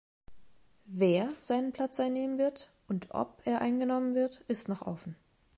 Wer 0.87 1.31
seinen 1.41 1.73
Platz 1.73 1.99
einnehmen 1.99 2.39
wird 2.39 2.71
und 2.87 3.09
ob 3.11 3.39
er 3.45 3.61
eingenommen 3.61 4.15
wird 4.15 4.41
ist 4.47 4.67
noch 4.67 4.81
offen. 4.81 5.15